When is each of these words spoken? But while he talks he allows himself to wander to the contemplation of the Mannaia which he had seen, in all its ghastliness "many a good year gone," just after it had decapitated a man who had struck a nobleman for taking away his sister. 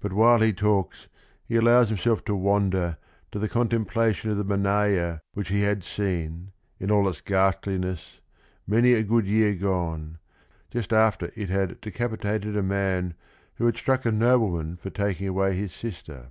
But 0.00 0.14
while 0.14 0.38
he 0.38 0.54
talks 0.54 1.06
he 1.44 1.56
allows 1.56 1.90
himself 1.90 2.24
to 2.24 2.34
wander 2.34 2.96
to 3.30 3.38
the 3.38 3.46
contemplation 3.46 4.30
of 4.30 4.38
the 4.38 4.42
Mannaia 4.42 5.20
which 5.34 5.48
he 5.48 5.60
had 5.60 5.84
seen, 5.84 6.52
in 6.78 6.90
all 6.90 7.06
its 7.10 7.20
ghastliness 7.20 8.22
"many 8.66 8.94
a 8.94 9.02
good 9.02 9.26
year 9.26 9.54
gone," 9.54 10.16
just 10.70 10.94
after 10.94 11.30
it 11.36 11.50
had 11.50 11.78
decapitated 11.82 12.56
a 12.56 12.62
man 12.62 13.12
who 13.56 13.66
had 13.66 13.76
struck 13.76 14.06
a 14.06 14.12
nobleman 14.12 14.78
for 14.78 14.88
taking 14.88 15.28
away 15.28 15.54
his 15.54 15.74
sister. 15.74 16.30